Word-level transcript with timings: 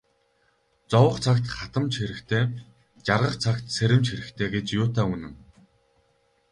Зовох 0.91 1.15
цагт 1.25 1.45
хатамж 1.55 1.93
хэрэгтэй, 1.99 2.43
жаргах 3.05 3.35
цагт 3.43 3.65
сэрэмж 3.75 4.05
хэрэгтэй 4.09 4.47
гэж 4.55 4.67
юутай 4.81 5.05
үнэн. 5.13 5.33